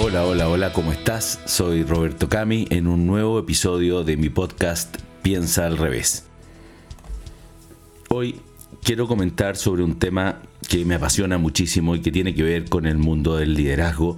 [0.00, 1.40] Hola, hola, hola, ¿cómo estás?
[1.44, 6.24] Soy Roberto Cami en un nuevo episodio de mi podcast Piensa al revés.
[8.08, 8.40] Hoy
[8.84, 12.86] quiero comentar sobre un tema que me apasiona muchísimo y que tiene que ver con
[12.86, 14.16] el mundo del liderazgo,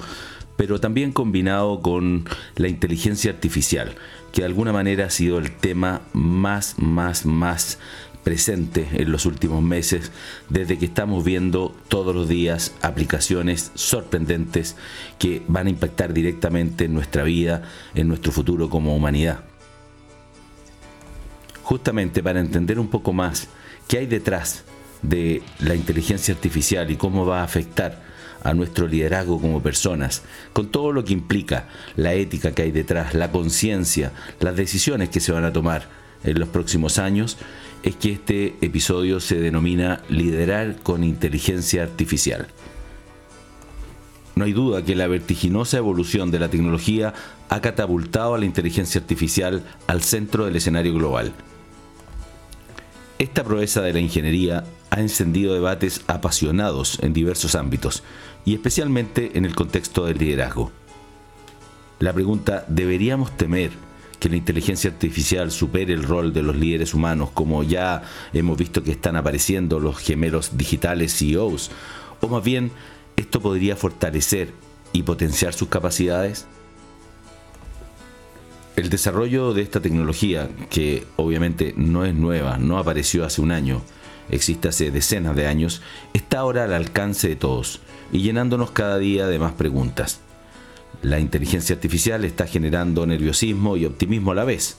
[0.59, 2.27] pero también combinado con
[2.57, 3.95] la inteligencia artificial,
[4.33, 7.79] que de alguna manera ha sido el tema más, más, más
[8.23, 10.13] presente en los últimos meses
[10.49, 14.77] desde que estamos viendo todos los días aplicaciones sorprendentes
[15.19, 17.63] que van a impactar directamente en nuestra vida,
[17.95, 19.41] en nuestro futuro como humanidad.
[21.63, 23.49] Justamente para entender un poco más
[23.89, 24.65] qué hay detrás
[25.03, 28.11] de la inteligencia artificial y cómo va a afectar
[28.43, 33.15] a nuestro liderazgo como personas, con todo lo que implica la ética que hay detrás,
[33.15, 35.89] la conciencia, las decisiones que se van a tomar
[36.25, 37.37] en los próximos años,
[37.83, 42.49] es que este episodio se denomina Liderar con Inteligencia Artificial.
[44.35, 47.15] No hay duda que la vertiginosa evolución de la tecnología
[47.49, 51.33] ha catapultado a la inteligencia artificial al centro del escenario global.
[53.19, 58.03] Esta proeza de la ingeniería ha encendido debates apasionados en diversos ámbitos,
[58.45, 60.73] y especialmente en el contexto del liderazgo.
[61.99, 63.73] La pregunta, ¿deberíamos temer
[64.21, 68.85] que la inteligencia artificial supere el rol de los líderes humanos, como ya hemos visto
[68.85, 71.71] que están apareciendo los gemelos digitales CEOs,
[72.21, 72.71] o más bien
[73.17, 74.53] esto podría fortalecer
[74.93, 76.47] y potenciar sus capacidades?
[78.77, 83.83] El desarrollo de esta tecnología, que obviamente no es nueva, no apareció hace un año,
[84.31, 85.83] existe hace decenas de años,
[86.13, 87.81] está ahora al alcance de todos
[88.13, 90.21] y llenándonos cada día de más preguntas.
[91.03, 94.77] La inteligencia artificial está generando nerviosismo y optimismo a la vez.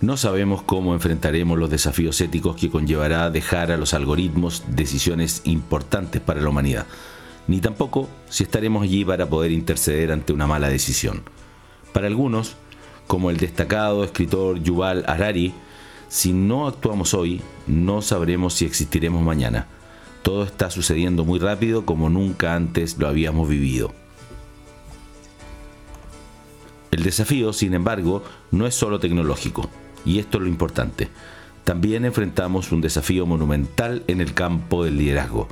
[0.00, 6.20] No sabemos cómo enfrentaremos los desafíos éticos que conllevará dejar a los algoritmos decisiones importantes
[6.20, 6.86] para la humanidad,
[7.48, 11.22] ni tampoco si estaremos allí para poder interceder ante una mala decisión.
[11.92, 12.54] Para algunos,
[13.08, 15.52] como el destacado escritor Yuval Harari,
[16.08, 19.66] si no actuamos hoy, no sabremos si existiremos mañana.
[20.22, 23.92] Todo está sucediendo muy rápido como nunca antes lo habíamos vivido.
[26.98, 29.70] El desafío, sin embargo, no es solo tecnológico,
[30.04, 31.08] y esto es lo importante.
[31.62, 35.46] También enfrentamos un desafío monumental en el campo del liderazgo,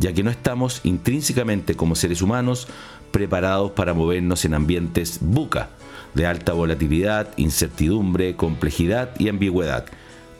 [0.00, 2.66] ya que no estamos intrínsecamente como seres humanos
[3.12, 5.70] preparados para movernos en ambientes buca,
[6.14, 9.86] de alta volatilidad, incertidumbre, complejidad y ambigüedad,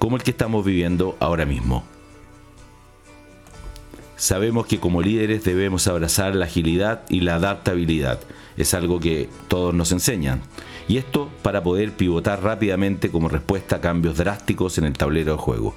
[0.00, 1.84] como el que estamos viviendo ahora mismo.
[4.18, 8.18] Sabemos que como líderes debemos abrazar la agilidad y la adaptabilidad.
[8.56, 10.42] Es algo que todos nos enseñan.
[10.88, 15.38] Y esto para poder pivotar rápidamente como respuesta a cambios drásticos en el tablero de
[15.38, 15.74] juego.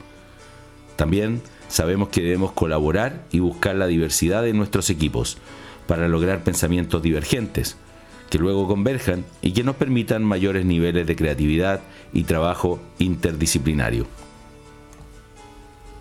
[0.95, 5.37] También sabemos que debemos colaborar y buscar la diversidad en nuestros equipos
[5.85, 7.77] para lograr pensamientos divergentes,
[8.31, 11.81] que luego converjan y que nos permitan mayores niveles de creatividad
[12.11, 14.07] y trabajo interdisciplinario.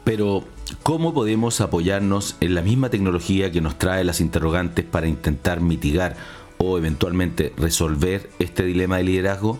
[0.04, 0.44] Pero,
[0.82, 6.16] ¿cómo podemos apoyarnos en la misma tecnología que nos trae las interrogantes para intentar mitigar
[6.58, 9.58] o eventualmente resolver este dilema de liderazgo?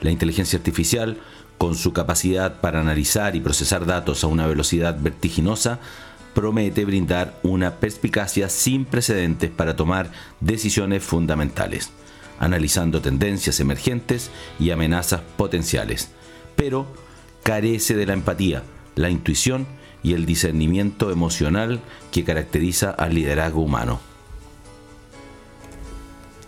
[0.00, 1.18] La inteligencia artificial,
[1.56, 5.80] con su capacidad para analizar y procesar datos a una velocidad vertiginosa,
[6.34, 11.90] promete brindar una perspicacia sin precedentes para tomar decisiones fundamentales,
[12.38, 16.10] analizando tendencias emergentes y amenazas potenciales,
[16.54, 16.86] pero
[17.42, 18.62] carece de la empatía,
[18.94, 19.66] la intuición
[20.02, 24.00] y el discernimiento emocional que caracteriza al liderazgo humano.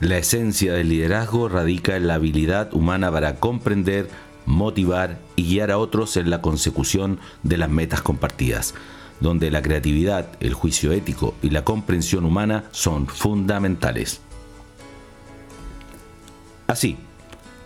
[0.00, 4.08] La esencia del liderazgo radica en la habilidad humana para comprender,
[4.46, 8.74] motivar y guiar a otros en la consecución de las metas compartidas,
[9.20, 14.22] donde la creatividad, el juicio ético y la comprensión humana son fundamentales.
[16.66, 16.96] Así,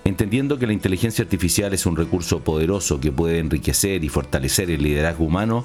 [0.05, 4.83] entendiendo que la inteligencia artificial es un recurso poderoso que puede enriquecer y fortalecer el
[4.83, 5.65] liderazgo humano,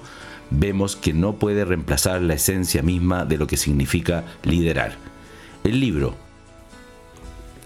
[0.49, 4.95] vemos que no puede reemplazar la esencia misma de lo que significa liderar.
[5.63, 6.15] El libro,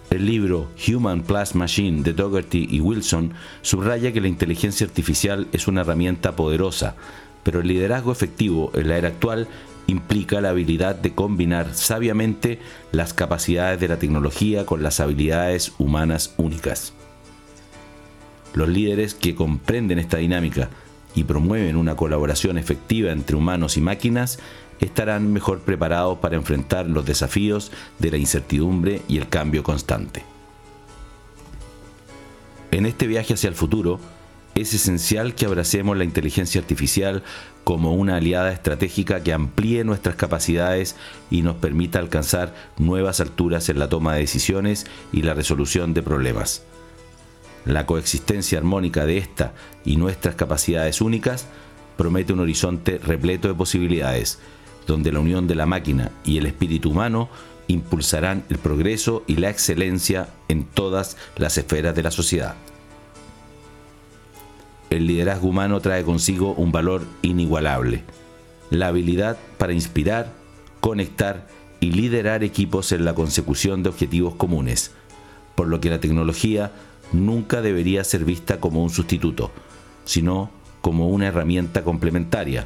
[0.09, 5.67] el libro Human Plus Machine de Dougherty y Wilson subraya que la inteligencia artificial es
[5.67, 6.95] una herramienta poderosa,
[7.43, 9.47] pero el liderazgo efectivo en la era actual
[9.87, 12.59] implica la habilidad de combinar sabiamente
[12.91, 16.93] las capacidades de la tecnología con las habilidades humanas únicas.
[18.53, 20.69] Los líderes que comprenden esta dinámica
[21.15, 24.39] y promueven una colaboración efectiva entre humanos y máquinas
[24.79, 30.23] estarán mejor preparados para enfrentar los desafíos de la incertidumbre y el cambio constante.
[32.71, 33.99] En este viaje hacia el futuro,
[34.55, 37.23] es esencial que abracemos la inteligencia artificial
[37.63, 40.95] como una aliada estratégica que amplíe nuestras capacidades
[41.31, 46.03] y nos permita alcanzar nuevas alturas en la toma de decisiones y la resolución de
[46.03, 46.63] problemas.
[47.65, 49.53] La coexistencia armónica de esta
[49.85, 51.47] y nuestras capacidades únicas
[51.97, 54.39] promete un horizonte repleto de posibilidades,
[54.85, 57.29] donde la unión de la máquina y el espíritu humano
[57.67, 62.55] impulsarán el progreso y la excelencia en todas las esferas de la sociedad
[64.95, 68.03] el liderazgo humano trae consigo un valor inigualable,
[68.69, 70.31] la habilidad para inspirar,
[70.79, 71.47] conectar
[71.79, 74.91] y liderar equipos en la consecución de objetivos comunes,
[75.55, 76.71] por lo que la tecnología
[77.11, 79.51] nunca debería ser vista como un sustituto,
[80.05, 80.49] sino
[80.81, 82.65] como una herramienta complementaria,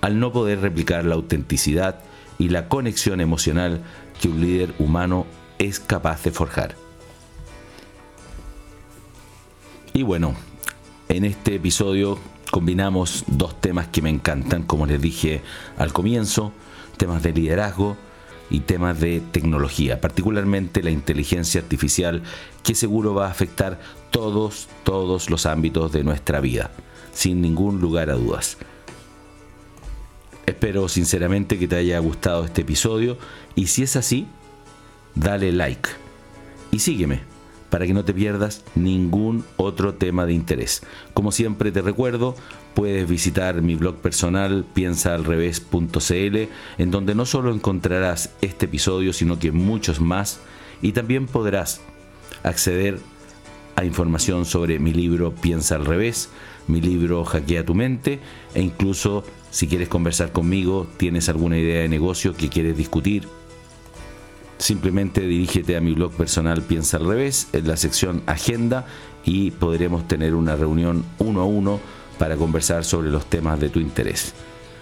[0.00, 2.00] al no poder replicar la autenticidad
[2.38, 3.82] y la conexión emocional
[4.20, 5.26] que un líder humano
[5.58, 6.74] es capaz de forjar.
[9.92, 10.34] Y bueno,
[11.12, 12.18] en este episodio
[12.50, 15.42] combinamos dos temas que me encantan, como les dije
[15.76, 16.52] al comienzo,
[16.96, 17.98] temas de liderazgo
[18.48, 22.22] y temas de tecnología, particularmente la inteligencia artificial,
[22.62, 23.78] que seguro va a afectar
[24.10, 26.70] todos, todos los ámbitos de nuestra vida,
[27.12, 28.56] sin ningún lugar a dudas.
[30.46, 33.18] Espero sinceramente que te haya gustado este episodio
[33.54, 34.26] y si es así,
[35.14, 35.90] dale like
[36.70, 37.31] y sígueme
[37.72, 40.82] para que no te pierdas ningún otro tema de interés.
[41.14, 42.36] Como siempre te recuerdo,
[42.74, 46.36] puedes visitar mi blog personal piensaalrevés.cl
[46.76, 50.40] en donde no solo encontrarás este episodio, sino que muchos más
[50.82, 51.80] y también podrás
[52.42, 52.98] acceder
[53.76, 56.28] a información sobre mi libro Piensa al revés,
[56.68, 58.20] mi libro Hackea tu mente
[58.54, 63.26] e incluso si quieres conversar conmigo, tienes alguna idea de negocio que quieres discutir,
[64.62, 68.86] simplemente dirígete a mi blog personal Piensa al revés, en la sección Agenda
[69.24, 71.80] y podremos tener una reunión uno a uno
[72.18, 74.34] para conversar sobre los temas de tu interés.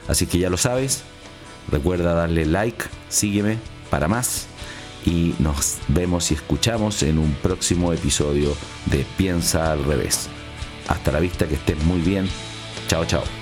[0.06, 1.03] Así que ya lo sabes,
[1.71, 3.56] recuerda darle like, sígueme
[3.88, 4.49] para más
[5.06, 8.55] y nos vemos y escuchamos en un próximo episodio
[8.87, 10.29] de Piensa al revés.
[10.88, 12.29] Hasta la vista, que estés muy bien.
[12.88, 13.39] Chao, chao.